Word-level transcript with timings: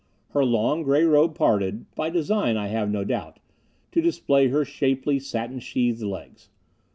Her 0.29 0.43
long, 0.43 0.81
gray 0.81 1.03
robe 1.03 1.35
parted 1.35 1.85
by 1.93 2.09
design, 2.09 2.57
I 2.57 2.69
have 2.69 2.89
no 2.89 3.03
doubt 3.03 3.39
to 3.91 4.01
display 4.01 4.47
her 4.47 4.65
shapely, 4.65 5.19
satin 5.19 5.59
sheathed 5.59 6.01
legs. 6.01 6.49